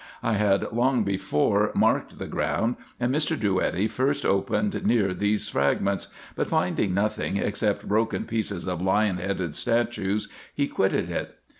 [0.23, 3.37] I had long before marked tins ground, and Mr.
[3.39, 9.55] Drouetti first opened near these fragments; but finding nothing except broken pieces of lion headed
[9.55, 11.37] statues, he quitted it.